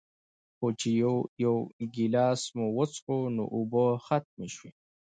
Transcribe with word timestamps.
خو 0.57 0.67
چې 0.79 0.89
يو 1.01 1.15
يو 1.43 1.55
ګلاس 1.95 2.41
مو 2.55 2.65
وڅښو 2.77 3.17
نو 3.35 3.43
اوبۀ 3.55 3.85
ختمې 4.05 4.47
شوې 4.55 4.69